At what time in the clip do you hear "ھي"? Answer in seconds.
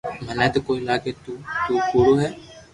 2.21-2.29